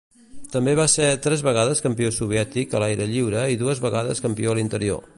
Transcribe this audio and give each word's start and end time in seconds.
També 0.53 0.71
va 0.79 0.85
ser 0.93 1.09
tres 1.25 1.43
vegades 1.49 1.83
campió 1.87 2.11
soviètic 2.17 2.75
a 2.79 2.83
l'aire 2.85 3.09
lliure 3.15 3.47
i 3.57 3.63
dues 3.65 3.87
vegades 3.89 4.27
campió 4.29 4.57
a 4.57 4.61
l'interior. 4.63 5.09